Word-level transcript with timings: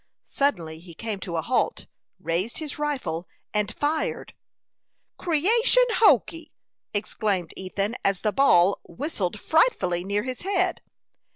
Suddenly 0.25 0.79
he 0.79 0.95
came 0.95 1.19
to 1.19 1.37
a 1.37 1.43
halt, 1.43 1.85
raised 2.19 2.57
his 2.57 2.79
rifle, 2.79 3.27
and 3.53 3.71
fired. 3.75 4.33
"Creation 5.19 5.85
hokee!" 5.97 6.51
exclaimed 6.91 7.53
Ethan, 7.55 7.95
as 8.03 8.21
the 8.21 8.31
ball 8.31 8.79
whistled 8.83 9.39
frightfully 9.39 10.03
near 10.03 10.23
his 10.23 10.41
head. 10.41 10.81